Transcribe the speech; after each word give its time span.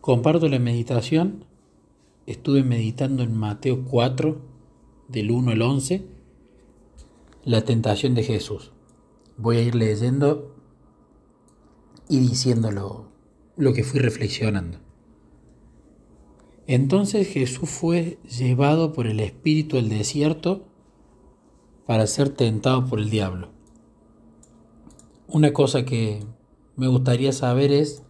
Comparto 0.00 0.48
la 0.48 0.58
meditación. 0.58 1.44
Estuve 2.26 2.62
meditando 2.64 3.22
en 3.22 3.36
Mateo 3.36 3.84
4, 3.84 4.40
del 5.08 5.30
1 5.30 5.50
al 5.50 5.60
11, 5.60 6.06
la 7.44 7.66
tentación 7.66 8.14
de 8.14 8.22
Jesús. 8.22 8.72
Voy 9.36 9.58
a 9.58 9.62
ir 9.62 9.74
leyendo 9.74 10.54
y 12.08 12.20
diciéndolo 12.20 13.08
lo 13.56 13.74
que 13.74 13.84
fui 13.84 14.00
reflexionando. 14.00 14.78
Entonces 16.66 17.28
Jesús 17.28 17.68
fue 17.68 18.18
llevado 18.22 18.94
por 18.94 19.06
el 19.06 19.20
Espíritu 19.20 19.76
al 19.76 19.90
desierto 19.90 20.64
para 21.84 22.06
ser 22.06 22.30
tentado 22.30 22.86
por 22.86 23.00
el 23.00 23.10
diablo. 23.10 23.50
Una 25.26 25.52
cosa 25.52 25.84
que 25.84 26.24
me 26.76 26.88
gustaría 26.88 27.32
saber 27.32 27.70
es 27.70 28.02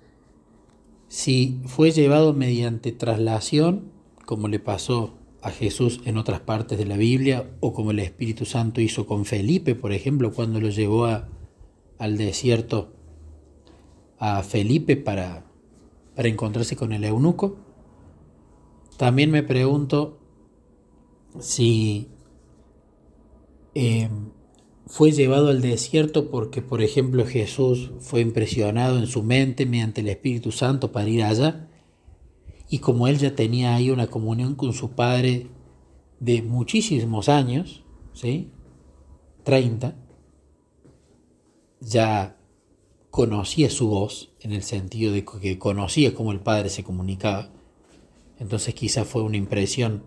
si 1.11 1.61
fue 1.67 1.91
llevado 1.91 2.35
mediante 2.35 2.93
traslación, 2.93 3.91
como 4.27 4.47
le 4.47 4.61
pasó 4.61 5.19
a 5.43 5.51
Jesús 5.51 6.01
en 6.05 6.17
otras 6.17 6.39
partes 6.39 6.79
de 6.79 6.85
la 6.85 6.97
Biblia, 6.97 7.51
o 7.59 7.73
como 7.73 7.91
el 7.91 7.99
Espíritu 7.99 8.45
Santo 8.45 8.81
hizo 8.81 9.07
con 9.07 9.25
Felipe, 9.25 9.75
por 9.75 9.91
ejemplo, 9.91 10.33
cuando 10.33 10.61
lo 10.61 10.69
llevó 10.69 11.07
al 11.07 12.17
desierto 12.17 12.93
a 14.21 14.45
Felipe 14.45 14.97
para, 14.97 15.47
para 16.15 16.29
encontrarse 16.29 16.77
con 16.77 16.93
el 16.93 17.03
eunuco. 17.03 17.57
También 18.97 19.33
me 19.33 19.43
pregunto 19.43 20.21
si 21.41 22.07
eh, 23.75 24.09
fue 24.91 25.13
llevado 25.13 25.51
al 25.51 25.61
desierto 25.61 26.33
porque, 26.33 26.63
por 26.63 26.83
ejemplo, 26.83 27.25
Jesús 27.25 27.93
fue 28.01 28.23
impresionado 28.23 28.99
en 28.99 29.07
su 29.07 29.23
mente 29.23 29.65
mediante 29.65 30.01
el 30.01 30.09
Espíritu 30.09 30.51
Santo 30.51 30.91
para 30.91 31.09
ir 31.09 31.23
allá. 31.23 31.69
Y 32.69 32.81
como 32.81 33.07
él 33.07 33.17
ya 33.17 33.37
tenía 33.37 33.77
ahí 33.77 33.91
una 33.91 34.09
comunión 34.09 34.57
con 34.57 34.73
su 34.73 34.91
Padre 34.91 35.47
de 36.19 36.43
muchísimos 36.43 37.29
años, 37.29 37.85
¿sí? 38.15 38.51
30, 39.45 39.95
ya 41.81 42.37
conocía 43.13 43.71
su 43.71 43.87
voz, 43.91 44.33
en 44.41 44.51
el 44.51 44.65
sentido 44.65 45.13
de 45.13 45.25
que 45.25 45.57
conocía 45.61 46.17
cómo 46.17 46.33
el 46.33 46.41
Padre 46.41 46.69
se 46.69 46.83
comunicaba. 46.83 47.53
Entonces 48.41 48.75
quizás 48.75 49.07
fue 49.07 49.23
una 49.23 49.37
impresión 49.37 50.03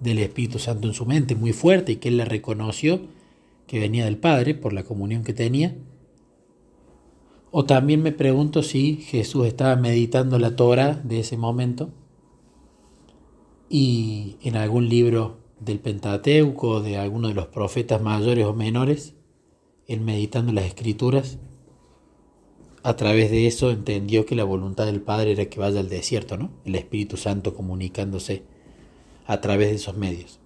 del 0.00 0.20
Espíritu 0.20 0.58
Santo 0.58 0.88
en 0.88 0.94
su 0.94 1.04
mente 1.04 1.34
muy 1.34 1.52
fuerte 1.52 1.92
y 1.92 1.96
que 1.96 2.08
él 2.08 2.16
la 2.16 2.24
reconoció 2.24 3.02
que 3.72 3.80
venía 3.80 4.04
del 4.04 4.18
Padre 4.18 4.54
por 4.54 4.74
la 4.74 4.82
comunión 4.82 5.24
que 5.24 5.32
tenía. 5.32 5.74
O 7.50 7.64
también 7.64 8.02
me 8.02 8.12
pregunto 8.12 8.62
si 8.62 8.96
Jesús 8.96 9.46
estaba 9.46 9.76
meditando 9.76 10.38
la 10.38 10.56
Torah 10.56 11.00
de 11.02 11.20
ese 11.20 11.38
momento 11.38 11.88
y 13.70 14.36
en 14.42 14.56
algún 14.56 14.90
libro 14.90 15.38
del 15.58 15.80
Pentateuco, 15.80 16.82
de 16.82 16.98
alguno 16.98 17.28
de 17.28 17.34
los 17.34 17.46
profetas 17.46 18.02
mayores 18.02 18.44
o 18.44 18.52
menores, 18.52 19.14
él 19.86 20.02
meditando 20.02 20.52
las 20.52 20.66
escrituras, 20.66 21.38
a 22.82 22.94
través 22.96 23.30
de 23.30 23.46
eso 23.46 23.70
entendió 23.70 24.26
que 24.26 24.34
la 24.34 24.44
voluntad 24.44 24.84
del 24.84 25.00
Padre 25.00 25.32
era 25.32 25.46
que 25.46 25.60
vaya 25.60 25.80
al 25.80 25.88
desierto, 25.88 26.36
¿no? 26.36 26.50
El 26.66 26.74
Espíritu 26.74 27.16
Santo 27.16 27.54
comunicándose 27.54 28.42
a 29.24 29.40
través 29.40 29.70
de 29.70 29.76
esos 29.76 29.96
medios. 29.96 30.40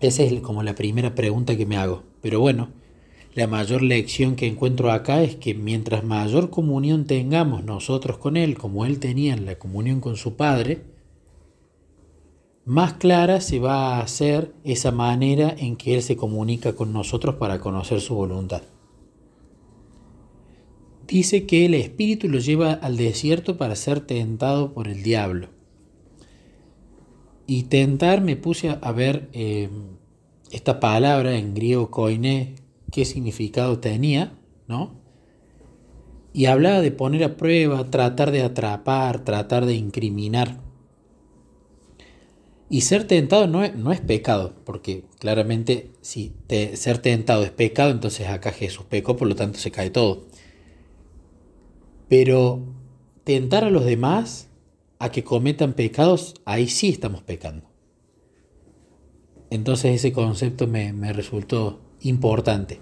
Esa 0.00 0.22
es 0.22 0.40
como 0.40 0.62
la 0.62 0.76
primera 0.76 1.16
pregunta 1.16 1.56
que 1.56 1.66
me 1.66 1.76
hago. 1.76 2.04
Pero 2.20 2.40
bueno, 2.40 2.68
la 3.34 3.46
mayor 3.46 3.82
lección 3.82 4.34
que 4.34 4.46
encuentro 4.46 4.90
acá 4.90 5.22
es 5.22 5.36
que 5.36 5.54
mientras 5.54 6.02
mayor 6.02 6.50
comunión 6.50 7.04
tengamos 7.04 7.64
nosotros 7.64 8.18
con 8.18 8.36
Él, 8.36 8.58
como 8.58 8.84
Él 8.84 8.98
tenía 8.98 9.34
en 9.34 9.46
la 9.46 9.58
comunión 9.58 10.00
con 10.00 10.16
su 10.16 10.34
Padre, 10.34 10.82
más 12.64 12.94
clara 12.94 13.40
se 13.40 13.60
va 13.60 13.96
a 13.96 14.00
hacer 14.00 14.52
esa 14.64 14.90
manera 14.90 15.54
en 15.56 15.76
que 15.76 15.94
Él 15.94 16.02
se 16.02 16.16
comunica 16.16 16.74
con 16.74 16.92
nosotros 16.92 17.36
para 17.36 17.60
conocer 17.60 18.00
su 18.00 18.14
voluntad. 18.14 18.62
Dice 21.06 21.46
que 21.46 21.64
el 21.64 21.72
Espíritu 21.72 22.28
lo 22.28 22.38
lleva 22.38 22.72
al 22.72 22.98
desierto 22.98 23.56
para 23.56 23.74
ser 23.74 24.00
tentado 24.00 24.74
por 24.74 24.88
el 24.88 25.02
diablo. 25.02 25.48
Y 27.46 27.62
tentar 27.62 28.20
me 28.20 28.36
puse 28.36 28.76
a 28.78 28.92
ver 28.92 29.30
eh, 29.32 29.70
esta 30.50 30.80
palabra 30.80 31.36
en 31.36 31.54
griego 31.54 31.90
koine, 31.90 32.56
qué 32.90 33.04
significado 33.04 33.78
tenía, 33.78 34.38
¿no? 34.66 34.96
Y 36.32 36.46
hablaba 36.46 36.80
de 36.80 36.90
poner 36.90 37.24
a 37.24 37.36
prueba, 37.36 37.90
tratar 37.90 38.30
de 38.30 38.42
atrapar, 38.42 39.24
tratar 39.24 39.66
de 39.66 39.74
incriminar. 39.74 40.60
Y 42.70 42.82
ser 42.82 43.04
tentado 43.04 43.46
no 43.46 43.64
es, 43.64 43.74
no 43.74 43.92
es 43.92 44.00
pecado, 44.00 44.54
porque 44.64 45.04
claramente 45.18 45.90
si 46.02 46.34
ser 46.74 46.98
tentado 46.98 47.42
es 47.42 47.50
pecado, 47.50 47.90
entonces 47.90 48.28
acá 48.28 48.52
Jesús 48.52 48.84
pecó, 48.88 49.16
por 49.16 49.26
lo 49.26 49.34
tanto 49.34 49.58
se 49.58 49.70
cae 49.70 49.90
todo. 49.90 50.26
Pero 52.08 52.62
tentar 53.24 53.64
a 53.64 53.70
los 53.70 53.84
demás 53.84 54.48
a 54.98 55.10
que 55.10 55.24
cometan 55.24 55.72
pecados, 55.72 56.34
ahí 56.44 56.68
sí 56.68 56.90
estamos 56.90 57.22
pecando. 57.22 57.67
Entonces 59.50 59.94
ese 59.94 60.12
concepto 60.12 60.66
me, 60.66 61.12
resultó 61.12 61.80
importante. 62.00 62.80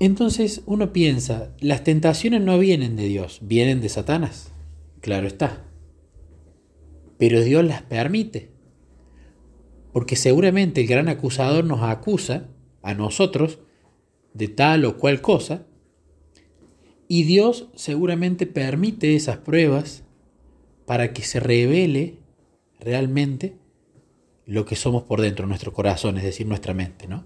Entonces 0.00 0.62
uno 0.66 0.92
piensa, 0.92 1.54
las 1.60 1.84
tentaciones 1.84 2.42
no 2.42 2.58
vienen 2.58 2.96
de 2.96 3.04
Dios, 3.04 3.38
vienen 3.42 3.80
de 3.80 3.88
Satanás. 3.88 4.52
Claro 5.00 5.26
está. 5.26 5.64
Pero 7.18 7.40
Dios 7.40 7.64
las 7.64 7.82
permite. 7.82 8.50
Porque 9.92 10.16
seguramente 10.16 10.80
el 10.80 10.88
gran 10.88 11.08
acusador 11.08 11.64
nos 11.64 11.82
acusa 11.82 12.48
a 12.82 12.94
nosotros 12.94 13.60
de 14.32 14.48
tal 14.48 14.84
o 14.84 14.98
cual 14.98 15.20
cosa. 15.20 15.66
Y 17.06 17.22
Dios 17.22 17.68
seguramente 17.76 18.46
permite 18.46 19.14
esas 19.14 19.36
pruebas 19.36 20.02
para 20.84 21.12
que 21.12 21.22
se 21.22 21.38
revele 21.38 22.18
realmente 22.80 23.56
lo 24.46 24.64
que 24.64 24.76
somos 24.76 25.02
por 25.02 25.20
dentro, 25.20 25.46
nuestro 25.46 25.72
corazón, 25.72 26.18
es 26.18 26.24
decir, 26.24 26.46
nuestra 26.46 26.74
mente, 26.74 27.08
¿no? 27.08 27.24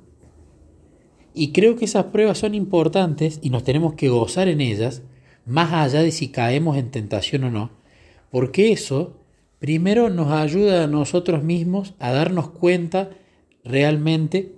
Y 1.35 1.53
creo 1.53 1.77
que 1.77 1.85
esas 1.85 2.07
pruebas 2.07 2.39
son 2.39 2.55
importantes 2.55 3.39
y 3.43 3.51
nos 3.51 3.65
tenemos 3.65 3.95
que 3.95 4.09
gozar 4.09 4.49
en 4.49 4.61
ellas, 4.61 5.03
más 5.47 5.73
allá 5.73 6.03
de 6.03 6.11
si 6.11 6.29
caemos 6.29 6.77
en 6.77 6.91
tentación 6.91 7.45
o 7.45 7.51
no, 7.51 7.71
porque 8.31 8.73
eso 8.73 9.17
primero 9.59 10.11
nos 10.11 10.33
ayuda 10.33 10.85
a 10.85 10.87
nosotros 10.87 11.43
mismos 11.43 11.95
a 11.99 12.13
darnos 12.13 12.51
cuenta 12.51 13.11
realmente 13.65 14.55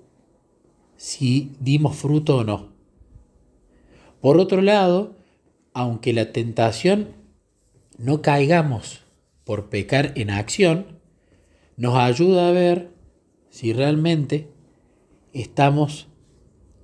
si 0.96 1.52
dimos 1.60 1.96
fruto 1.96 2.38
o 2.38 2.44
no. 2.44 2.68
Por 4.20 4.38
otro 4.38 4.60
lado, 4.60 5.16
aunque 5.72 6.12
la 6.12 6.32
tentación 6.32 7.08
no 7.96 8.22
caigamos 8.22 9.02
por 9.44 9.70
pecar 9.70 10.12
en 10.16 10.30
acción, 10.30 10.99
nos 11.80 11.96
ayuda 11.96 12.46
a 12.46 12.52
ver 12.52 12.90
si 13.48 13.72
realmente 13.72 14.48
estamos 15.32 16.08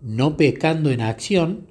no 0.00 0.38
pecando 0.38 0.90
en 0.90 1.02
acción, 1.02 1.66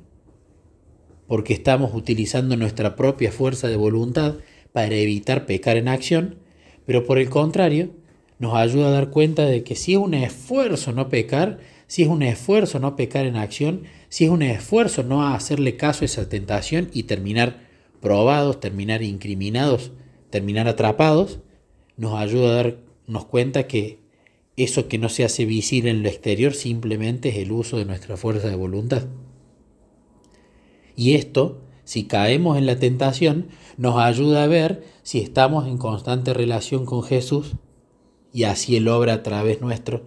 porque 1.26 1.54
estamos 1.54 1.96
utilizando 1.96 2.56
nuestra 2.56 2.96
propia 2.96 3.32
fuerza 3.32 3.68
de 3.68 3.78
voluntad 3.78 4.36
para 4.74 4.94
evitar 4.94 5.48
pecar 5.48 5.76
en 5.76 5.88
acción, 5.88 6.38
pero 6.86 7.04
por 7.08 7.18
el 7.18 7.32
contrario, 7.32 7.90
nos 8.38 8.54
ayuda 8.54 8.90
a 8.90 8.92
dar 8.92 9.10
cuenta 9.10 9.46
de 9.46 9.64
que 9.64 9.74
si 9.74 9.94
es 9.94 10.00
un 10.00 10.14
esfuerzo 10.14 10.92
no 10.92 11.10
pecar, 11.10 11.58
si 11.88 12.04
es 12.04 12.10
un 12.10 12.22
esfuerzo 12.22 12.78
no 12.78 12.96
pecar 12.96 13.26
en 13.26 13.38
acción, 13.38 13.86
si 14.08 14.26
es 14.26 14.30
un 14.30 14.44
esfuerzo 14.44 15.02
no 15.02 15.28
hacerle 15.28 15.78
caso 15.78 16.04
a 16.04 16.06
esa 16.06 16.30
tentación 16.30 16.92
y 16.94 17.04
terminar 17.04 17.62
probados, 18.02 18.60
terminar 18.60 19.02
incriminados, 19.02 19.94
terminar 20.30 20.68
atrapados, 20.68 21.40
nos 21.98 22.14
ayuda 22.20 22.52
a 22.52 22.56
dar 22.56 22.85
nos 23.08 23.26
cuenta 23.26 23.68
que 23.68 24.00
eso 24.58 24.88
que 24.88 24.98
no 24.98 25.10
se 25.10 25.26
hace 25.26 25.46
visible 25.46 25.90
en 25.90 26.04
lo 26.04 26.10
exterior 26.10 26.54
simplemente 26.54 27.30
es 27.30 27.38
el 27.38 27.52
uso 27.52 27.78
de 27.78 27.86
nuestra 27.86 28.18
fuerza 28.18 28.48
de 28.50 28.56
voluntad. 28.56 29.04
Y 30.96 31.16
esto, 31.16 31.62
si 31.84 32.06
caemos 32.06 32.58
en 32.58 32.66
la 32.66 32.80
tentación, 32.80 33.48
nos 33.78 33.98
ayuda 33.98 34.44
a 34.44 34.48
ver 34.48 34.84
si 35.04 35.20
estamos 35.20 35.68
en 35.68 35.78
constante 35.78 36.34
relación 36.34 36.86
con 36.86 37.04
Jesús 37.04 37.56
y 38.32 38.44
así 38.44 38.76
Él 38.76 38.88
obra 38.88 39.14
a 39.14 39.24
través 39.24 39.62
nuestro, 39.62 40.04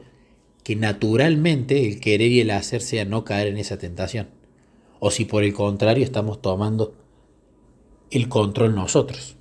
que 0.64 0.76
naturalmente 0.76 1.86
el 1.86 2.00
querer 2.00 2.30
y 2.30 2.40
el 2.40 2.50
hacer 2.50 2.80
sea 2.80 3.04
no 3.04 3.24
caer 3.24 3.48
en 3.48 3.58
esa 3.58 3.78
tentación. 3.78 4.28
O 5.00 5.10
si 5.10 5.24
por 5.24 5.44
el 5.44 5.52
contrario 5.54 6.04
estamos 6.04 6.42
tomando 6.42 6.94
el 8.10 8.28
control 8.28 8.74
nosotros. 8.74 9.37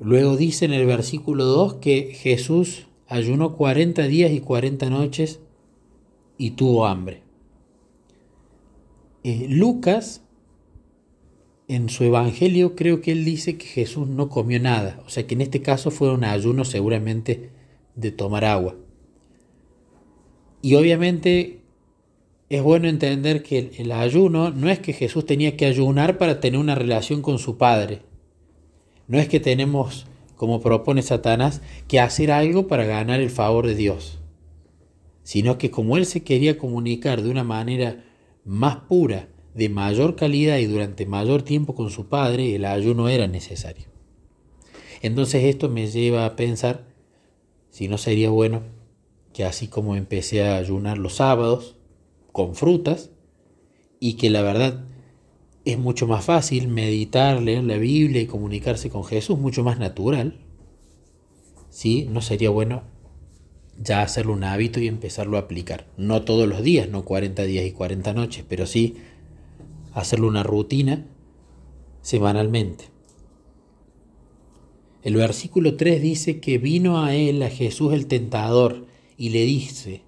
Luego 0.00 0.36
dice 0.36 0.64
en 0.64 0.72
el 0.72 0.86
versículo 0.86 1.44
2 1.44 1.74
que 1.74 2.12
Jesús 2.14 2.86
ayunó 3.08 3.56
40 3.56 4.06
días 4.06 4.32
y 4.32 4.40
40 4.40 4.90
noches 4.90 5.40
y 6.38 6.50
tuvo 6.50 6.86
hambre. 6.86 7.22
Eh, 9.24 9.46
Lucas 9.48 10.22
en 11.68 11.88
su 11.88 12.04
evangelio 12.04 12.76
creo 12.76 13.00
que 13.00 13.12
él 13.12 13.24
dice 13.24 13.58
que 13.58 13.66
Jesús 13.66 14.06
no 14.06 14.28
comió 14.28 14.60
nada, 14.60 15.02
o 15.04 15.08
sea 15.08 15.26
que 15.26 15.34
en 15.34 15.40
este 15.40 15.62
caso 15.62 15.90
fue 15.90 16.12
un 16.12 16.24
ayuno 16.24 16.64
seguramente 16.64 17.50
de 17.96 18.12
tomar 18.12 18.44
agua. 18.44 18.76
Y 20.62 20.74
obviamente 20.74 21.60
es 22.48 22.62
bueno 22.62 22.86
entender 22.88 23.42
que 23.42 23.72
el, 23.78 23.90
ayuno 23.90 24.50
no 24.50 24.70
es 24.70 24.78
que 24.78 24.92
Jesús 24.92 25.26
tenía 25.26 25.56
que 25.56 25.66
ayunar 25.66 26.18
para 26.18 26.38
tener 26.38 26.60
una 26.60 26.76
relación 26.76 27.22
con 27.22 27.38
su 27.38 27.56
Padre. 27.56 28.02
No 29.08 29.18
es 29.18 29.28
que 29.28 29.40
tenemos, 29.40 30.06
como 30.36 30.60
propone 30.60 31.02
Satanás, 31.02 31.62
que 31.88 32.00
hacer 32.00 32.30
algo 32.30 32.66
para 32.66 32.84
ganar 32.84 33.20
el 33.20 33.30
favor 33.30 33.66
de 33.66 33.74
Dios. 33.74 34.18
Sino 35.22 35.58
que 35.58 35.70
como 35.70 35.96
él 35.96 36.06
se 36.06 36.22
quería 36.22 36.58
comunicar 36.58 37.22
de 37.22 37.30
una 37.30 37.44
manera 37.44 38.04
más 38.44 38.76
pura, 38.88 39.28
de 39.54 39.68
mayor 39.68 40.16
calidad 40.16 40.58
y 40.58 40.66
durante 40.66 41.06
mayor 41.06 41.42
tiempo 41.42 41.74
con 41.74 41.90
su 41.90 42.08
Padre, 42.08 42.54
el 42.54 42.64
ayuno 42.64 43.08
era 43.08 43.26
necesario. 43.26 43.86
Entonces 45.00 45.44
esto 45.44 45.68
me 45.68 45.86
lleva 45.86 46.26
a 46.26 46.36
pensar 46.36 46.84
si 47.70 47.88
no 47.88 47.98
sería 47.98 48.30
bueno 48.30 48.62
que 49.32 49.44
así 49.44 49.68
como 49.68 49.96
empecé 49.96 50.42
a 50.42 50.56
ayunar 50.56 50.98
los 50.98 51.16
sábados, 51.16 51.76
con 52.32 52.54
frutas 52.54 53.10
y 54.00 54.14
que 54.14 54.30
la 54.30 54.42
verdad 54.42 54.84
es 55.66 55.78
mucho 55.78 56.06
más 56.06 56.24
fácil 56.24 56.68
meditar, 56.68 57.42
leer 57.42 57.64
la 57.64 57.76
Biblia 57.76 58.22
y 58.22 58.26
comunicarse 58.26 58.88
con 58.88 59.04
Jesús, 59.04 59.36
mucho 59.36 59.64
más 59.64 59.80
natural. 59.80 60.38
¿Sí? 61.70 62.08
No 62.08 62.22
sería 62.22 62.50
bueno 62.50 62.84
ya 63.82 64.02
hacerlo 64.02 64.32
un 64.32 64.44
hábito 64.44 64.78
y 64.80 64.86
empezarlo 64.86 65.36
a 65.36 65.40
aplicar. 65.40 65.88
No 65.96 66.22
todos 66.22 66.48
los 66.48 66.62
días, 66.62 66.88
no 66.88 67.04
40 67.04 67.42
días 67.42 67.66
y 67.66 67.72
40 67.72 68.14
noches, 68.14 68.44
pero 68.48 68.64
sí 68.64 68.94
hacerlo 69.92 70.28
una 70.28 70.44
rutina 70.44 71.04
semanalmente. 72.00 72.84
El 75.02 75.16
versículo 75.16 75.76
3 75.76 76.00
dice 76.00 76.38
que 76.38 76.58
vino 76.58 77.02
a 77.02 77.14
él, 77.16 77.42
a 77.42 77.50
Jesús 77.50 77.92
el 77.92 78.06
tentador, 78.06 78.86
y 79.16 79.30
le 79.30 79.44
dice, 79.44 80.02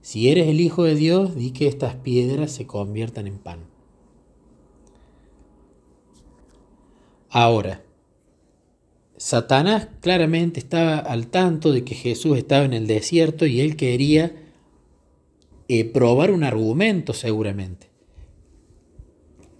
si 0.00 0.28
eres 0.28 0.48
el 0.48 0.60
Hijo 0.60 0.82
de 0.82 0.96
Dios, 0.96 1.36
di 1.36 1.52
que 1.52 1.68
estas 1.68 1.94
piedras 1.94 2.50
se 2.50 2.66
conviertan 2.66 3.28
en 3.28 3.38
pan. 3.38 3.73
Ahora, 7.34 7.82
Satanás 9.16 9.88
claramente 10.00 10.60
estaba 10.60 10.98
al 10.98 11.26
tanto 11.26 11.72
de 11.72 11.82
que 11.82 11.96
Jesús 11.96 12.38
estaba 12.38 12.64
en 12.64 12.72
el 12.72 12.86
desierto 12.86 13.44
y 13.44 13.60
él 13.60 13.74
quería 13.74 14.36
eh, 15.66 15.84
probar 15.84 16.30
un 16.30 16.44
argumento 16.44 17.12
seguramente. 17.12 17.88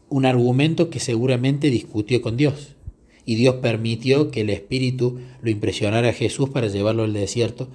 Un 0.08 0.24
argumento 0.24 0.88
que 0.88 1.00
seguramente 1.00 1.68
discutió 1.68 2.22
con 2.22 2.36
Dios. 2.36 2.76
Y 3.24 3.34
Dios 3.34 3.56
permitió 3.56 4.30
que 4.30 4.42
el 4.42 4.50
Espíritu 4.50 5.18
lo 5.42 5.50
impresionara 5.50 6.10
a 6.10 6.12
Jesús 6.12 6.50
para 6.50 6.68
llevarlo 6.68 7.02
al 7.02 7.12
desierto 7.12 7.66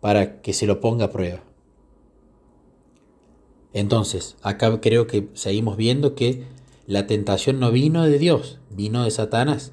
para 0.00 0.40
que 0.40 0.54
se 0.54 0.66
lo 0.66 0.80
ponga 0.80 1.04
a 1.04 1.10
prueba. 1.10 1.44
Entonces, 3.74 4.38
acá 4.40 4.80
creo 4.80 5.06
que 5.06 5.28
seguimos 5.34 5.76
viendo 5.76 6.14
que 6.14 6.44
la 6.86 7.06
tentación 7.06 7.60
no 7.60 7.70
vino 7.70 8.04
de 8.04 8.18
Dios, 8.18 8.58
vino 8.70 9.04
de 9.04 9.10
Satanás, 9.10 9.72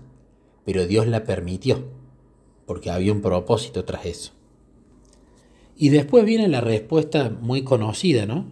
pero 0.66 0.86
Dios 0.88 1.08
la 1.08 1.24
permitió, 1.24 1.88
porque 2.66 2.90
había 2.90 3.12
un 3.12 3.22
propósito 3.22 3.86
tras 3.86 4.06
eso. 4.06 4.34
Y 5.76 5.90
después 5.90 6.26
viene 6.26 6.48
la 6.48 6.62
respuesta 6.62 7.30
muy 7.30 7.64
conocida, 7.64 8.26
¿no? 8.26 8.52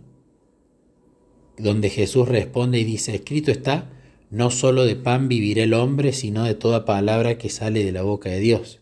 Donde 1.58 1.90
Jesús 1.90 2.28
responde 2.28 2.80
y 2.80 2.84
dice, 2.84 3.16
escrito 3.16 3.52
está, 3.52 3.92
no 4.30 4.52
solo 4.52 4.86
de 4.86 4.96
pan 4.96 5.28
vivirá 5.28 5.64
el 5.64 5.74
hombre, 5.74 6.14
sino 6.14 6.44
de 6.44 6.56
toda 6.56 6.86
palabra 6.86 7.38
que 7.38 7.50
sale 7.50 7.84
de 7.84 7.92
la 7.92 8.02
boca 8.02 8.30
de 8.30 8.40
Dios. 8.40 8.82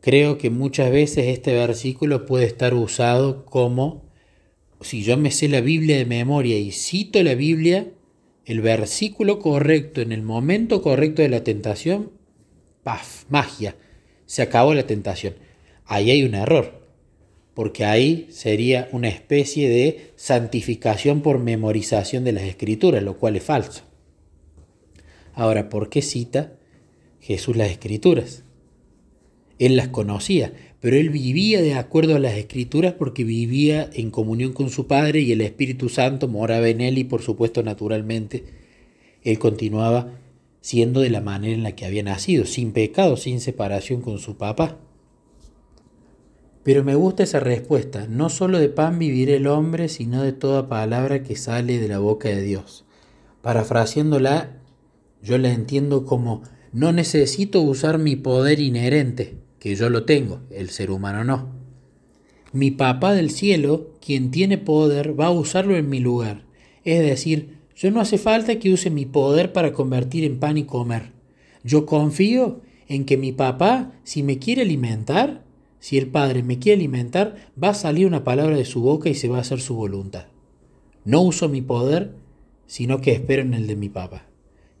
Creo 0.00 0.36
que 0.38 0.50
muchas 0.50 0.90
veces 0.90 1.26
este 1.26 1.54
versículo 1.54 2.26
puede 2.26 2.44
estar 2.44 2.74
usado 2.74 3.46
como 3.46 4.04
si 4.80 5.02
yo 5.02 5.16
me 5.16 5.30
sé 5.30 5.48
la 5.48 5.62
Biblia 5.62 5.96
de 5.96 6.04
memoria 6.04 6.58
y 6.58 6.70
cito 6.72 7.22
la 7.22 7.34
Biblia, 7.34 7.90
el 8.44 8.60
versículo 8.60 9.38
correcto 9.38 10.00
en 10.00 10.12
el 10.12 10.22
momento 10.22 10.82
correcto 10.82 11.22
de 11.22 11.28
la 11.28 11.44
tentación, 11.44 12.10
¡paf! 12.82 13.24
Magia. 13.30 13.76
Se 14.26 14.42
acabó 14.42 14.74
la 14.74 14.86
tentación. 14.86 15.34
Ahí 15.86 16.10
hay 16.10 16.22
un 16.24 16.34
error, 16.34 16.86
porque 17.54 17.84
ahí 17.84 18.26
sería 18.30 18.88
una 18.92 19.08
especie 19.08 19.68
de 19.68 20.12
santificación 20.16 21.22
por 21.22 21.38
memorización 21.38 22.24
de 22.24 22.32
las 22.32 22.44
escrituras, 22.44 23.02
lo 23.02 23.16
cual 23.16 23.36
es 23.36 23.44
falso. 23.44 23.82
Ahora, 25.34 25.68
¿por 25.68 25.88
qué 25.88 26.02
cita 26.02 26.54
Jesús 27.20 27.56
las 27.56 27.70
escrituras? 27.70 28.44
Él 29.58 29.76
las 29.76 29.88
conocía, 29.88 30.52
pero 30.84 30.98
él 30.98 31.08
vivía 31.08 31.62
de 31.62 31.72
acuerdo 31.72 32.14
a 32.14 32.18
las 32.18 32.34
escrituras 32.34 32.92
porque 32.92 33.24
vivía 33.24 33.88
en 33.94 34.10
comunión 34.10 34.52
con 34.52 34.68
su 34.68 34.86
Padre 34.86 35.20
y 35.20 35.32
el 35.32 35.40
Espíritu 35.40 35.88
Santo 35.88 36.28
moraba 36.28 36.68
en 36.68 36.82
él 36.82 36.98
y 36.98 37.04
por 37.04 37.22
supuesto 37.22 37.62
naturalmente 37.62 38.44
él 39.22 39.38
continuaba 39.38 40.18
siendo 40.60 41.00
de 41.00 41.08
la 41.08 41.22
manera 41.22 41.54
en 41.54 41.62
la 41.62 41.74
que 41.74 41.86
había 41.86 42.02
nacido, 42.02 42.44
sin 42.44 42.72
pecado, 42.72 43.16
sin 43.16 43.40
separación 43.40 44.02
con 44.02 44.18
su 44.18 44.36
papá. 44.36 44.76
Pero 46.64 46.84
me 46.84 46.96
gusta 46.96 47.22
esa 47.22 47.40
respuesta, 47.40 48.06
no 48.06 48.28
solo 48.28 48.58
de 48.58 48.68
pan 48.68 48.98
vivirá 48.98 49.32
el 49.32 49.46
hombre, 49.46 49.88
sino 49.88 50.22
de 50.22 50.34
toda 50.34 50.68
palabra 50.68 51.22
que 51.22 51.36
sale 51.36 51.78
de 51.78 51.88
la 51.88 51.98
boca 51.98 52.28
de 52.28 52.42
Dios. 52.42 52.84
Parafraseándola, 53.40 54.58
yo 55.22 55.38
la 55.38 55.50
entiendo 55.50 56.04
como 56.04 56.42
no 56.74 56.92
necesito 56.92 57.62
usar 57.62 57.98
mi 57.98 58.16
poder 58.16 58.60
inherente, 58.60 59.43
yo 59.72 59.88
lo 59.88 60.04
tengo, 60.04 60.40
el 60.50 60.68
ser 60.68 60.90
humano 60.90 61.24
no. 61.24 61.48
Mi 62.52 62.70
papá 62.70 63.14
del 63.14 63.30
cielo, 63.30 63.92
quien 64.00 64.30
tiene 64.30 64.58
poder, 64.58 65.18
va 65.18 65.26
a 65.26 65.30
usarlo 65.30 65.76
en 65.76 65.88
mi 65.88 66.00
lugar. 66.00 66.44
Es 66.84 67.00
decir, 67.00 67.56
yo 67.74 67.90
no 67.90 68.00
hace 68.00 68.18
falta 68.18 68.58
que 68.58 68.72
use 68.72 68.90
mi 68.90 69.06
poder 69.06 69.52
para 69.52 69.72
convertir 69.72 70.24
en 70.24 70.38
pan 70.38 70.58
y 70.58 70.64
comer. 70.64 71.12
Yo 71.64 71.86
confío 71.86 72.60
en 72.88 73.06
que 73.06 73.16
mi 73.16 73.32
papá, 73.32 73.92
si 74.04 74.22
me 74.22 74.38
quiere 74.38 74.62
alimentar, 74.62 75.42
si 75.80 75.98
el 75.98 76.08
Padre 76.08 76.42
me 76.42 76.58
quiere 76.58 76.80
alimentar, 76.80 77.36
va 77.62 77.70
a 77.70 77.74
salir 77.74 78.06
una 78.06 78.22
palabra 78.22 78.56
de 78.56 78.64
su 78.64 78.82
boca 78.82 79.08
y 79.08 79.14
se 79.14 79.28
va 79.28 79.38
a 79.38 79.40
hacer 79.40 79.60
su 79.60 79.74
voluntad. 79.74 80.26
No 81.04 81.22
uso 81.22 81.48
mi 81.48 81.62
poder, 81.62 82.14
sino 82.66 83.00
que 83.00 83.12
espero 83.12 83.42
en 83.42 83.54
el 83.54 83.66
de 83.66 83.76
mi 83.76 83.88
papá. 83.88 84.26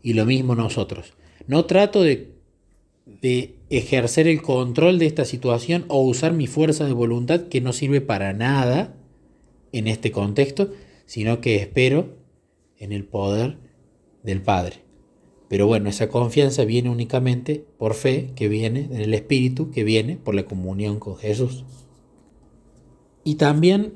Y 0.02 0.12
lo 0.12 0.26
mismo 0.26 0.54
nosotros. 0.54 1.14
No 1.46 1.64
trato 1.64 2.02
de 2.02 2.33
de 3.06 3.56
ejercer 3.70 4.26
el 4.26 4.42
control 4.42 4.98
de 4.98 5.06
esta 5.06 5.24
situación 5.24 5.84
o 5.88 6.02
usar 6.02 6.32
mi 6.32 6.46
fuerza 6.46 6.86
de 6.86 6.92
voluntad 6.92 7.48
que 7.48 7.60
no 7.60 7.72
sirve 7.72 8.00
para 8.00 8.32
nada 8.32 8.94
en 9.72 9.88
este 9.88 10.10
contexto, 10.10 10.70
sino 11.06 11.40
que 11.40 11.56
espero 11.56 12.16
en 12.78 12.92
el 12.92 13.04
poder 13.04 13.58
del 14.22 14.40
Padre. 14.40 14.84
Pero 15.48 15.66
bueno, 15.66 15.90
esa 15.90 16.08
confianza 16.08 16.64
viene 16.64 16.90
únicamente 16.90 17.64
por 17.78 17.94
fe, 17.94 18.30
que 18.34 18.48
viene 18.48 18.88
en 18.90 18.96
el 18.96 19.14
Espíritu, 19.14 19.70
que 19.70 19.84
viene 19.84 20.16
por 20.16 20.34
la 20.34 20.46
comunión 20.46 20.98
con 20.98 21.16
Jesús. 21.16 21.64
Y 23.22 23.36
también 23.36 23.94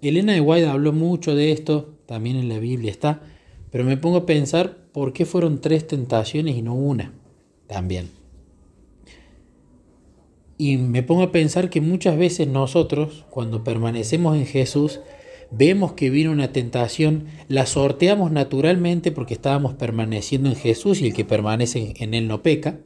Elena 0.00 0.32
de 0.32 0.40
White 0.40 0.66
habló 0.66 0.92
mucho 0.92 1.34
de 1.34 1.52
esto, 1.52 1.94
también 2.06 2.36
en 2.36 2.48
la 2.48 2.58
Biblia 2.58 2.90
está, 2.90 3.22
pero 3.70 3.84
me 3.84 3.96
pongo 3.96 4.18
a 4.18 4.26
pensar 4.26 4.76
por 4.92 5.12
qué 5.12 5.24
fueron 5.24 5.60
tres 5.60 5.86
tentaciones 5.86 6.56
y 6.56 6.62
no 6.62 6.74
una 6.74 7.12
también. 7.66 8.23
Y 10.56 10.76
me 10.76 11.02
pongo 11.02 11.22
a 11.22 11.32
pensar 11.32 11.70
que 11.70 11.80
muchas 11.80 12.16
veces 12.16 12.46
nosotros, 12.46 13.24
cuando 13.30 13.64
permanecemos 13.64 14.36
en 14.36 14.46
Jesús, 14.46 15.00
vemos 15.50 15.92
que 15.92 16.10
viene 16.10 16.30
una 16.30 16.52
tentación, 16.52 17.26
la 17.48 17.66
sorteamos 17.66 18.30
naturalmente 18.30 19.12
porque 19.12 19.34
estábamos 19.34 19.74
permaneciendo 19.74 20.48
en 20.48 20.56
Jesús 20.56 21.00
y 21.00 21.08
el 21.08 21.14
que 21.14 21.24
permanece 21.24 21.94
en 21.98 22.14
Él 22.14 22.28
no 22.28 22.42
peca. 22.42 22.80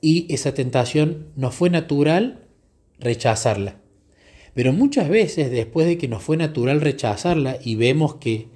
Y 0.00 0.32
esa 0.32 0.54
tentación 0.54 1.28
nos 1.36 1.54
fue 1.54 1.70
natural 1.70 2.46
rechazarla. 2.98 3.80
Pero 4.54 4.72
muchas 4.72 5.10
veces 5.10 5.50
después 5.50 5.86
de 5.86 5.98
que 5.98 6.08
nos 6.08 6.22
fue 6.22 6.38
natural 6.38 6.80
rechazarla 6.80 7.58
y 7.62 7.74
vemos 7.74 8.14
que 8.14 8.48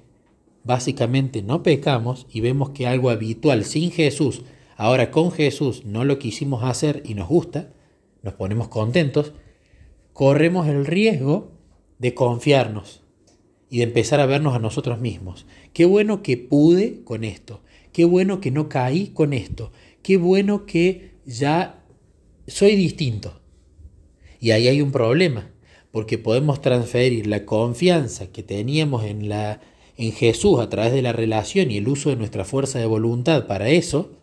básicamente 0.63 1.41
no 1.43 1.61
pecamos 1.61 2.25
y 2.31 2.41
vemos 2.41 2.71
que 2.71 2.87
algo 2.87 3.11
habitual 3.11 3.65
sin 3.65 3.91
Jesús 3.91 4.43
Ahora 4.81 5.11
con 5.11 5.31
Jesús 5.31 5.85
no 5.85 6.05
lo 6.05 6.17
quisimos 6.17 6.63
hacer 6.63 7.03
y 7.05 7.13
nos 7.13 7.27
gusta, 7.27 7.71
nos 8.23 8.33
ponemos 8.33 8.67
contentos, 8.67 9.31
corremos 10.11 10.67
el 10.67 10.87
riesgo 10.87 11.51
de 11.99 12.15
confiarnos 12.15 13.03
y 13.69 13.77
de 13.77 13.83
empezar 13.83 14.19
a 14.19 14.25
vernos 14.25 14.55
a 14.55 14.59
nosotros 14.59 14.99
mismos. 14.99 15.45
Qué 15.73 15.85
bueno 15.85 16.23
que 16.23 16.35
pude 16.37 17.03
con 17.03 17.23
esto, 17.23 17.61
qué 17.93 18.05
bueno 18.05 18.41
que 18.41 18.49
no 18.49 18.69
caí 18.69 19.09
con 19.09 19.33
esto, 19.33 19.71
qué 20.01 20.17
bueno 20.17 20.65
que 20.65 21.11
ya 21.27 21.85
soy 22.47 22.75
distinto. 22.75 23.39
Y 24.39 24.49
ahí 24.49 24.67
hay 24.67 24.81
un 24.81 24.91
problema, 24.91 25.51
porque 25.91 26.17
podemos 26.17 26.59
transferir 26.59 27.27
la 27.27 27.45
confianza 27.45 28.31
que 28.31 28.41
teníamos 28.41 29.03
en 29.03 29.29
la 29.29 29.61
en 29.95 30.11
Jesús 30.11 30.59
a 30.59 30.69
través 30.69 30.91
de 30.91 31.03
la 31.03 31.13
relación 31.13 31.69
y 31.69 31.77
el 31.77 31.87
uso 31.87 32.09
de 32.09 32.15
nuestra 32.15 32.45
fuerza 32.45 32.79
de 32.79 32.87
voluntad 32.87 33.45
para 33.45 33.69
eso, 33.69 34.17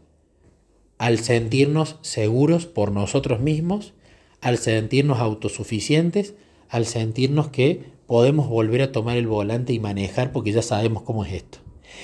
al 0.99 1.19
sentirnos 1.19 1.97
seguros 2.03 2.67
por 2.67 2.93
nosotros 2.93 3.41
mismos, 3.41 3.95
al 4.41 4.59
sentirnos 4.59 5.19
autosuficientes, 5.21 6.35
al 6.69 6.87
sentirnos 6.87 7.49
que 7.49 7.83
podemos 8.07 8.49
volver 8.49 8.83
a 8.83 8.93
tomar 8.93 9.17
el 9.17 9.27
volante 9.27 9.73
y 9.73 9.79
manejar 9.79 10.33
porque 10.33 10.53
ya 10.53 10.63
sabemos 10.63 11.03
cómo 11.03 11.25
es 11.25 11.33
esto. 11.33 11.59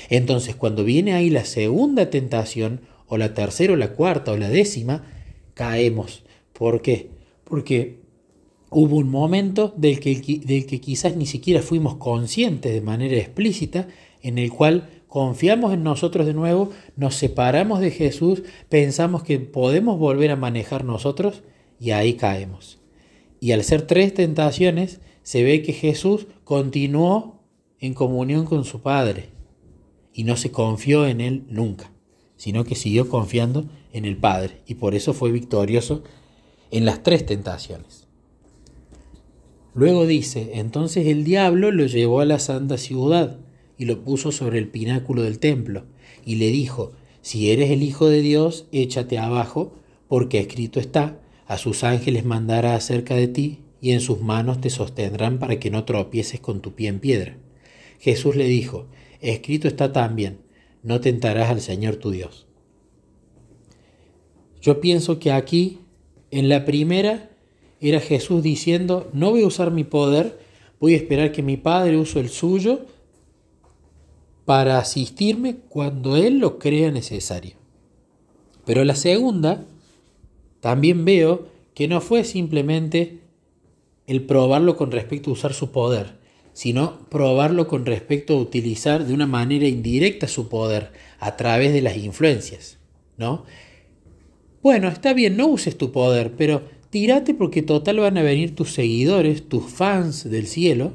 Entonces, 0.09 0.55
cuando 0.55 0.85
viene 0.85 1.15
ahí 1.15 1.31
la 1.31 1.45
segunda 1.45 2.11
tentación, 2.11 2.81
o 3.07 3.19
la 3.19 3.35
tercera, 3.35 3.75
o 3.75 3.77
la 3.77 3.93
cuarta, 3.93 4.33
o 4.33 4.37
la 4.37 4.49
décima, 4.49 5.05
caemos. 5.55 6.25
¿Por 6.53 6.83
qué? 6.83 7.11
Porque 7.45 8.01
hubo 8.71 8.97
un 8.97 9.09
momento 9.09 9.73
del 9.77 10.01
que, 10.01 10.41
del 10.45 10.67
que 10.67 10.81
quizás 10.81 11.17
ni 11.17 11.27
siquiera 11.27 11.63
fuimos 11.63 11.97
conscientes 11.97 12.73
de 12.73 12.81
manera 12.81 13.17
explícita, 13.17 13.89
en 14.23 14.39
el 14.39 14.51
cual 14.51 14.94
confiamos 15.15 15.73
en 15.73 15.85
nosotros 15.85 16.27
de 16.27 16.35
nuevo, 16.35 16.71
nos 16.97 17.15
separamos 17.15 17.79
de 17.79 17.93
Jesús, 17.93 18.43
pensamos 18.69 19.23
que 19.23 19.39
podemos 19.39 19.97
volver 19.97 20.33
a 20.33 20.37
manejar 20.37 20.85
nosotros 20.85 21.45
y 21.79 21.93
ahí 21.93 22.15
caemos. 22.15 22.81
Y 23.39 23.53
al 23.53 23.63
ser 23.63 23.83
tres 23.83 24.13
tentaciones, 24.13 25.01
se 25.23 25.45
ve 25.45 25.63
que 25.63 25.73
Jesús 25.73 26.27
continuó 26.43 27.45
en 27.79 27.95
comunión 27.95 28.45
con 28.45 28.65
su 28.65 28.83
Padre 28.83 29.29
y 30.13 30.25
no 30.25 30.37
se 30.37 30.51
confió 30.51 31.07
en 31.07 31.21
Él 31.21 31.45
nunca, 31.49 31.93
sino 32.37 32.65
que 32.65 32.75
siguió 32.75 33.09
confiando 33.09 33.67
en 33.93 34.07
el 34.07 34.17
Padre 34.17 34.63
y 34.67 34.75
por 34.75 34.97
eso 34.97 35.15
fue 35.15 35.31
victorioso 35.31 36.03
en 36.73 36.85
las 36.85 37.05
tres 37.05 37.25
tentaciones. 37.25 38.09
Luego 39.75 40.09
dice, 40.09 40.55
entonces 40.55 41.07
el 41.07 41.23
diablo 41.23 41.71
lo 41.71 41.87
llevó 41.87 42.19
a 42.19 42.25
la 42.25 42.41
santa 42.41 42.79
ciudad 42.79 43.44
y 43.79 43.87
lo 43.87 44.03
puso 44.05 44.33
sobre 44.33 44.59
el 44.59 44.69
pináculo 44.69 45.23
del 45.23 45.39
templo 45.39 45.85
y 46.25 46.37
le 46.37 46.49
dijo, 46.49 46.93
si 47.23 47.51
eres 47.51 47.71
el 47.71 47.83
Hijo 47.83 48.09
de 48.09 48.21
Dios, 48.21 48.67
échate 48.73 49.19
abajo, 49.19 49.75
porque 50.09 50.39
escrito 50.39 50.81
está, 50.81 51.21
a 51.47 51.59
sus 51.59 51.85
ángeles 51.85 52.25
mandará 52.25 52.75
acerca 52.75 53.15
de 53.15 53.29
ti 53.29 53.61
y 53.81 53.93
en 53.93 54.01
sus 54.01 54.21
manos 54.21 54.61
te 54.61 54.71
sostendrán 54.71 55.39
para 55.39 55.59
que 55.59 55.71
no 55.71 55.85
tropieces 55.85 56.41
con 56.41 56.61
tu 56.61 56.75
pie 56.75 56.89
en 56.89 57.01
piedra. 57.01 57.37
Jesús 57.99 58.37
le 58.37 58.47
dijo, 58.47 58.87
escrito 59.21 59.69
está 59.69 59.93
también, 59.93 60.39
no 60.83 61.01
tentarás 61.01 61.51
al 61.51 61.61
Señor 61.61 61.97
tu 61.97 62.11
Dios. 62.11 62.47
Yo 64.61 64.81
pienso 64.81 65.19
que 65.19 65.33
aquí, 65.33 65.81
en 66.31 66.49
la 66.49 66.65
primera, 66.65 67.31
era 67.81 68.01
Jesús 68.01 68.43
diciendo, 68.43 69.11
no 69.13 69.31
voy 69.31 69.43
a 69.43 69.47
usar 69.47 69.71
mi 69.71 69.85
poder, 69.85 70.39
voy 70.81 70.95
a 70.95 70.97
esperar 70.97 71.33
que 71.33 71.43
mi 71.43 71.57
Padre 71.57 71.99
use 71.99 72.21
el 72.21 72.31
suyo 72.31 72.87
para 74.45 74.79
asistirme 74.79 75.57
cuando 75.69 76.17
Él 76.17 76.39
lo 76.39 76.59
crea 76.59 76.91
necesario. 76.91 77.57
Pero 78.65 78.85
la 78.85 78.95
segunda, 78.95 79.65
también 80.61 81.05
veo 81.05 81.49
que 81.75 81.89
no 81.89 82.01
fue 82.01 82.25
simplemente 82.25 83.21
el 84.07 84.23
probarlo 84.25 84.77
con 84.77 84.91
respecto 84.91 85.31
a 85.31 85.35
usar 85.35 85.55
su 85.55 85.71
poder, 85.71 86.19
sino 86.53 87.01
probarlo 87.09 87.67
con 87.67 87.85
respecto 87.85 88.35
a 88.35 88.41
utilizar 88.41 89.07
de 89.07 89.15
una 89.15 89.27
manera 89.27 89.67
indirecta 89.67 90.29
su 90.29 90.49
poder 90.49 90.93
a 91.19 91.37
través 91.37 91.73
de 91.73 91.83
las 91.83 91.97
influencias, 91.97 92.79
¿no? 93.17 93.45
Bueno, 94.63 94.89
está 94.89 95.13
bien, 95.13 95.37
no 95.37 95.49
uses 95.49 95.77
tu 95.77 95.93
poder, 95.93 96.37
pero 96.37 96.63
tírate 96.91 97.35
porque 97.35 97.61
total 97.61 97.99
van 97.99 98.17
a 98.17 98.23
venir 98.23 98.55
tus 98.55 98.73
seguidores, 98.73 99.49
tus 99.49 99.65
fans 99.65 100.31
del 100.31 100.47
cielo, 100.47 100.93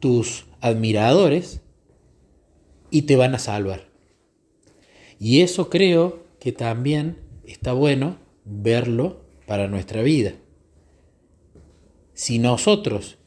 tus 0.00 0.46
admiradores, 0.60 1.62
y 2.96 3.02
te 3.02 3.16
van 3.16 3.34
a 3.34 3.38
salvar. 3.38 3.90
Y 5.20 5.42
eso 5.42 5.68
creo 5.68 6.24
que 6.40 6.50
también 6.50 7.18
está 7.44 7.74
bueno 7.74 8.16
verlo 8.46 9.20
para 9.46 9.68
nuestra 9.68 10.00
vida. 10.00 10.32
Si 12.14 12.38
nosotros 12.38 13.18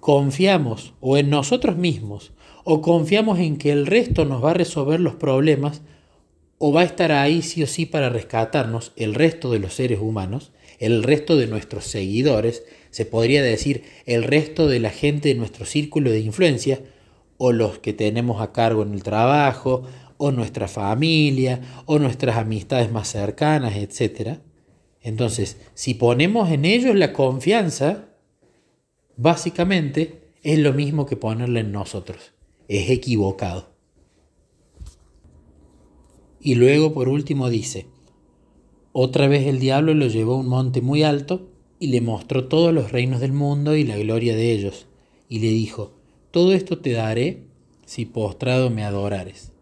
confiamos 0.00 0.94
o 0.98 1.16
en 1.16 1.30
nosotros 1.30 1.76
mismos 1.76 2.32
o 2.64 2.82
confiamos 2.82 3.38
en 3.38 3.56
que 3.56 3.70
el 3.70 3.86
resto 3.86 4.24
nos 4.24 4.42
va 4.42 4.50
a 4.50 4.54
resolver 4.54 4.98
los 4.98 5.14
problemas 5.14 5.82
o 6.58 6.72
va 6.72 6.80
a 6.80 6.86
estar 6.86 7.12
ahí 7.12 7.40
sí 7.40 7.62
o 7.62 7.68
sí 7.68 7.86
para 7.86 8.08
rescatarnos 8.08 8.90
el 8.96 9.14
resto 9.14 9.52
de 9.52 9.60
los 9.60 9.74
seres 9.74 10.00
humanos, 10.00 10.50
el 10.80 11.04
resto 11.04 11.36
de 11.36 11.46
nuestros 11.46 11.84
seguidores, 11.84 12.64
se 12.90 13.06
podría 13.06 13.44
decir 13.44 13.84
el 14.06 14.24
resto 14.24 14.66
de 14.66 14.80
la 14.80 14.90
gente 14.90 15.28
de 15.28 15.36
nuestro 15.36 15.66
círculo 15.66 16.10
de 16.10 16.18
influencia 16.18 16.80
o 17.46 17.52
los 17.52 17.78
que 17.78 17.92
tenemos 17.92 18.40
a 18.40 18.52
cargo 18.52 18.84
en 18.84 18.94
el 18.94 19.02
trabajo 19.02 19.82
o 20.16 20.32
nuestra 20.32 20.66
familia, 20.66 21.60
o 21.84 21.98
nuestras 21.98 22.38
amistades 22.38 22.90
más 22.90 23.08
cercanas, 23.08 23.76
etc. 23.76 24.38
Entonces, 25.02 25.58
si 25.74 25.92
ponemos 25.92 26.50
en 26.50 26.64
ellos 26.64 26.94
la 26.94 27.12
confianza, 27.12 28.08
básicamente 29.18 30.32
es 30.42 30.58
lo 30.58 30.72
mismo 30.72 31.04
que 31.04 31.16
ponerla 31.16 31.60
en 31.60 31.70
nosotros. 31.70 32.32
Es 32.66 32.88
equivocado. 32.88 33.74
Y 36.40 36.54
luego, 36.54 36.94
por 36.94 37.10
último, 37.10 37.50
dice, 37.50 37.88
otra 38.92 39.28
vez 39.28 39.46
el 39.46 39.60
diablo 39.60 39.92
lo 39.92 40.06
llevó 40.06 40.36
a 40.36 40.38
un 40.38 40.48
monte 40.48 40.80
muy 40.80 41.02
alto 41.02 41.50
y 41.78 41.88
le 41.88 42.00
mostró 42.00 42.48
todos 42.48 42.72
los 42.72 42.90
reinos 42.90 43.20
del 43.20 43.34
mundo 43.34 43.76
y 43.76 43.84
la 43.84 43.98
gloria 43.98 44.34
de 44.34 44.52
ellos, 44.52 44.86
y 45.28 45.40
le 45.40 45.48
dijo, 45.48 46.03
todo 46.34 46.52
esto 46.52 46.78
te 46.78 46.90
daré 46.90 47.44
si 47.86 48.06
postrado 48.06 48.68
me 48.68 48.82
adorares. 48.82 49.52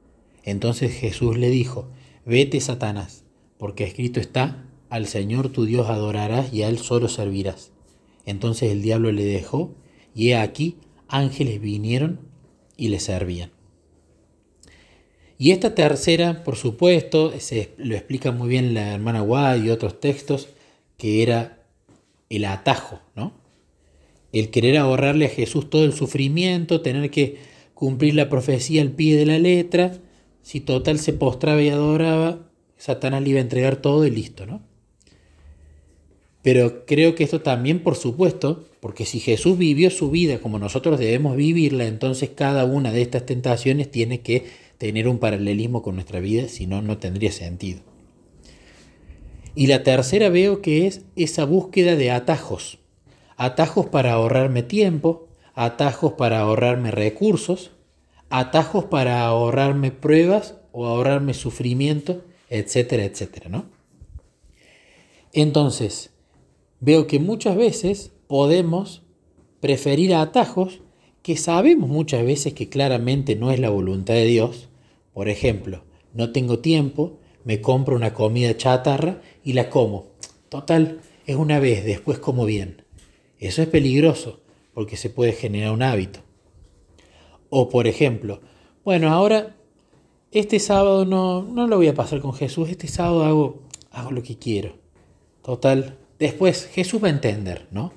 Entonces 0.42 0.90
Jesús 0.94 1.36
le 1.36 1.50
dijo, 1.50 1.90
vete 2.24 2.58
Satanás, 2.62 3.24
porque 3.58 3.84
escrito 3.84 4.20
está, 4.20 4.64
al 4.88 5.06
Señor 5.06 5.50
tu 5.50 5.66
Dios 5.66 5.90
adorarás 5.90 6.50
y 6.50 6.62
a 6.62 6.70
Él 6.70 6.78
solo 6.78 7.08
servirás. 7.08 7.72
Entonces 8.24 8.72
el 8.72 8.80
diablo 8.80 9.12
le 9.12 9.22
dejó, 9.22 9.74
y 10.14 10.30
he 10.30 10.36
aquí, 10.36 10.78
ángeles 11.08 11.60
vinieron 11.60 12.20
y 12.78 12.88
le 12.88 13.00
servían. 13.00 13.50
Y 15.36 15.50
esta 15.50 15.74
tercera, 15.74 16.42
por 16.42 16.56
supuesto, 16.56 17.38
se 17.38 17.74
lo 17.76 17.94
explica 17.96 18.32
muy 18.32 18.48
bien 18.48 18.72
la 18.72 18.94
hermana 18.94 19.22
Wad 19.22 19.62
y 19.62 19.68
otros 19.68 20.00
textos, 20.00 20.48
que 20.96 21.22
era 21.22 21.66
el 22.30 22.46
atajo, 22.46 22.98
¿no? 23.14 23.41
El 24.32 24.50
querer 24.50 24.78
ahorrarle 24.78 25.26
a 25.26 25.30
Jesús 25.30 25.68
todo 25.70 25.84
el 25.84 25.92
sufrimiento, 25.92 26.80
tener 26.80 27.10
que 27.10 27.36
cumplir 27.74 28.14
la 28.14 28.28
profecía 28.28 28.82
al 28.82 28.92
pie 28.92 29.16
de 29.16 29.26
la 29.26 29.38
letra, 29.38 29.98
si 30.42 30.60
total 30.60 30.98
se 30.98 31.12
postraba 31.12 31.62
y 31.62 31.68
adoraba, 31.68 32.48
Satanás 32.76 33.22
le 33.22 33.30
iba 33.30 33.38
a 33.38 33.42
entregar 33.42 33.76
todo 33.76 34.06
y 34.06 34.10
listo, 34.10 34.46
¿no? 34.46 34.62
Pero 36.42 36.84
creo 36.86 37.14
que 37.14 37.22
esto 37.22 37.40
también, 37.40 37.80
por 37.80 37.94
supuesto, 37.94 38.64
porque 38.80 39.06
si 39.06 39.20
Jesús 39.20 39.56
vivió 39.56 39.90
su 39.90 40.10
vida 40.10 40.40
como 40.40 40.58
nosotros 40.58 40.98
debemos 40.98 41.36
vivirla, 41.36 41.86
entonces 41.86 42.30
cada 42.34 42.64
una 42.64 42.90
de 42.90 43.02
estas 43.02 43.24
tentaciones 43.24 43.90
tiene 43.90 44.20
que 44.20 44.46
tener 44.78 45.06
un 45.06 45.18
paralelismo 45.18 45.82
con 45.82 45.94
nuestra 45.94 46.18
vida, 46.18 46.48
si 46.48 46.66
no, 46.66 46.82
no 46.82 46.98
tendría 46.98 47.30
sentido. 47.30 47.80
Y 49.54 49.68
la 49.68 49.84
tercera 49.84 50.30
veo 50.30 50.62
que 50.62 50.88
es 50.88 51.02
esa 51.14 51.44
búsqueda 51.44 51.94
de 51.94 52.10
atajos. 52.10 52.78
Atajos 53.44 53.87
para 53.87 54.12
ahorrarme 54.12 54.62
tiempo, 54.62 55.26
atajos 55.54 56.12
para 56.12 56.38
ahorrarme 56.38 56.92
recursos, 56.92 57.72
atajos 58.30 58.84
para 58.84 59.25
ahorrarme 59.25 59.90
pruebas 59.90 60.54
o 60.70 60.87
ahorrarme 60.87 61.34
sufrimiento, 61.34 62.22
etcétera, 62.50 63.04
etcétera, 63.04 63.49
¿no? 63.49 63.64
Entonces, 65.32 66.11
veo 66.78 67.08
que 67.08 67.18
muchas 67.18 67.56
veces 67.56 68.12
podemos 68.28 69.02
preferir 69.58 70.14
atajos 70.14 70.78
que 71.22 71.37
sabemos 71.37 71.90
muchas 71.90 72.25
veces 72.25 72.54
que 72.54 72.68
claramente 72.68 73.34
no 73.34 73.50
es 73.50 73.58
la 73.58 73.70
voluntad 73.70 74.14
de 74.14 74.26
Dios. 74.26 74.68
Por 75.12 75.28
ejemplo, 75.28 75.82
no 76.14 76.30
tengo 76.30 76.61
tiempo, 76.61 77.18
me 77.42 77.61
compro 77.61 77.96
una 77.96 78.14
comida 78.14 78.56
chatarra 78.56 79.20
y 79.42 79.54
la 79.54 79.68
como. 79.68 80.12
Total, 80.49 81.00
es 81.26 81.34
una 81.34 81.58
vez, 81.58 81.84
después 81.84 82.20
como 82.20 82.44
bien. 82.44 82.82
Eso 83.42 83.61
es 83.61 83.66
peligroso 83.66 84.40
porque 84.72 84.96
se 84.96 85.11
puede 85.11 85.32
generar 85.32 85.72
un 85.72 85.82
hábito. 85.82 86.20
O 87.50 87.68
por 87.68 87.88
ejemplo, 87.88 88.40
bueno, 88.84 89.12
ahora 89.12 89.56
este 90.30 90.61
sábado 90.61 91.04
no, 91.04 91.42
no 91.42 91.66
lo 91.66 91.76
voy 91.76 91.88
a 91.88 91.94
pasar 91.94 92.20
con 92.20 92.34
Jesús, 92.34 92.68
este 92.70 92.87
sábado 92.87 93.25
hago, 93.25 93.62
hago 93.90 94.12
lo 94.12 94.22
que 94.22 94.38
quiero. 94.38 94.76
Total, 95.42 95.99
después 96.20 96.66
Jesús 96.66 97.02
va 97.02 97.08
a 97.08 97.11
entender, 97.11 97.66
¿no? 97.72 97.92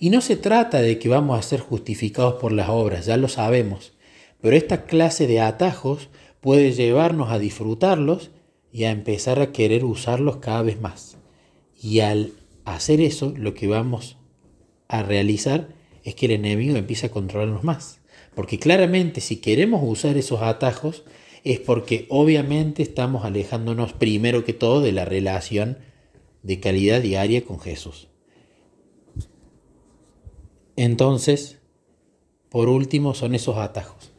Y 0.00 0.10
no 0.10 0.20
se 0.20 0.36
trata 0.36 0.82
de 0.82 0.98
que 0.98 1.08
vamos 1.08 1.38
a 1.38 1.42
ser 1.42 1.60
justificados 1.60 2.34
por 2.40 2.50
las 2.50 2.68
obras, 2.68 3.06
ya 3.06 3.16
lo 3.16 3.28
sabemos, 3.28 3.92
pero 4.40 4.56
esta 4.56 4.86
clase 4.86 5.28
de 5.28 5.40
atajos 5.40 6.08
puede 6.40 6.72
llevarnos 6.72 7.30
a 7.30 7.38
disfrutarlos 7.38 8.32
y 8.72 8.84
a 8.84 8.90
empezar 8.90 9.38
a 9.38 9.52
querer 9.52 9.84
usarlos 9.84 10.38
cada 10.38 10.62
vez 10.62 10.80
más. 10.80 11.16
Y 11.80 12.00
al 12.00 12.32
hacer 12.64 13.00
eso, 13.00 13.32
lo 13.36 13.54
que 13.54 13.68
vamos 13.68 14.16
a 14.90 15.04
realizar 15.04 15.68
es 16.02 16.16
que 16.16 16.26
el 16.26 16.32
enemigo 16.32 16.76
empieza 16.76 17.06
a 17.06 17.10
controlarnos 17.10 17.62
más 17.62 18.00
Porque 18.34 18.58
claramente 18.58 19.20
si 19.20 19.36
queremos 19.36 19.80
usar 19.84 20.16
esos 20.16 20.42
atajos 20.42 21.04
es 21.44 21.60
porque 21.60 22.06
obviamente 22.10 22.82
estamos 22.82 23.24
alejándonos 23.24 23.92
primero 23.92 24.44
que 24.44 24.52
todo 24.52 24.80
de 24.80 24.92
la 24.92 25.04
relación 25.04 25.78
de 26.42 26.58
calidad 26.58 27.00
diaria 27.00 27.44
con 27.44 27.60
Jesús. 27.60 28.08
Entonces, 30.76 31.58
por 32.48 32.68
último, 32.68 33.14
son 33.14 33.34
esos 33.34 33.56
atajos 33.56 34.12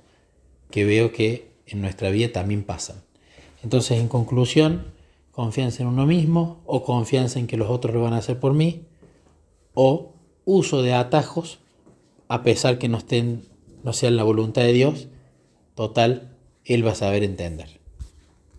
que 0.71 0.85
veo 0.85 1.11
que 1.11 1.51
en 1.67 1.81
nuestra 1.81 2.09
vida 2.11 2.31
también 2.31 2.63
pasan. 2.63 3.03
Entonces, 3.63 3.99
en 3.99 4.07
conclusión, 4.07 4.93
confianza 5.31 5.83
en 5.83 5.89
uno 5.89 6.05
mismo 6.05 6.61
o 6.65 6.83
confianza 6.83 7.39
en 7.39 7.47
que 7.47 7.57
los 7.57 7.69
otros 7.69 7.93
lo 7.93 8.01
van 8.01 8.13
a 8.13 8.17
hacer 8.17 8.39
por 8.39 8.53
mí 8.53 8.85
o 9.73 10.13
uso 10.45 10.81
de 10.81 10.93
atajos 10.93 11.59
a 12.27 12.43
pesar 12.43 12.77
que 12.77 12.87
no 12.87 12.97
estén 12.97 13.43
no 13.83 13.93
sean 13.93 14.15
la 14.15 14.23
voluntad 14.23 14.61
de 14.61 14.73
Dios, 14.73 15.07
total 15.75 16.37
él 16.63 16.85
va 16.85 16.91
a 16.91 16.95
saber 16.95 17.23
entender. 17.23 17.80